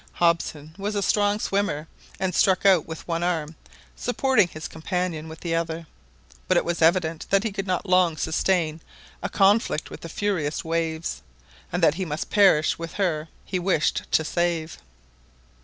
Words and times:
Hobson 0.13 0.73
was 0.79 0.95
a 0.95 1.03
strong 1.03 1.39
swimmer, 1.39 1.87
and 2.19 2.33
struck 2.33 2.65
out 2.65 2.87
with 2.87 3.07
one 3.07 3.21
arm, 3.21 3.55
supporting 3.95 4.47
his 4.47 4.67
companion 4.67 5.27
with 5.29 5.41
the 5.41 5.53
other. 5.53 5.85
But 6.47 6.57
it 6.57 6.65
was 6.65 6.81
evident 6.81 7.27
that 7.29 7.43
he 7.43 7.51
could 7.51 7.67
not 7.67 7.85
long 7.85 8.17
sustain 8.17 8.81
a 9.21 9.29
conflict 9.29 9.91
with 9.91 10.01
the 10.01 10.09
furious 10.09 10.65
waves, 10.65 11.21
and 11.71 11.83
that 11.83 11.93
he 12.01 12.03
must 12.05 12.31
perish 12.31 12.79
with 12.79 12.93
her 12.93 13.27
he 13.45 13.59
wished 13.59 14.11
to 14.13 14.25
save. 14.25 14.79